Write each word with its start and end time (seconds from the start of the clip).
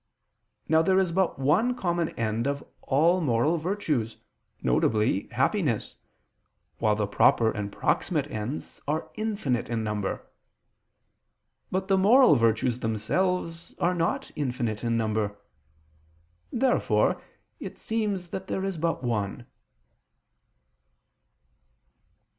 Now 0.67 0.81
there 0.81 0.97
is 0.97 1.11
but 1.11 1.37
one 1.37 1.75
common 1.75 2.09
end 2.17 2.47
of 2.47 2.63
all 2.81 3.21
moral 3.21 3.57
virtues, 3.57 4.17
viz. 4.59 5.31
happiness, 5.33 5.95
while 6.79 6.95
the 6.95 7.05
proper 7.05 7.51
and 7.51 7.71
proximate 7.71 8.25
ends 8.31 8.81
are 8.87 9.11
infinite 9.13 9.69
in 9.69 9.83
number. 9.83 10.25
But 11.69 11.87
the 11.87 11.99
moral 11.99 12.33
virtues 12.35 12.79
themselves 12.79 13.75
are 13.77 13.93
not 13.93 14.31
infinite 14.35 14.83
in 14.83 14.97
number. 14.97 15.37
Therefore 16.51 17.21
it 17.59 17.77
seems 17.77 18.29
that 18.29 18.47
there 18.47 18.65
is 18.65 18.79
but 18.79 19.03
one. 19.03 19.45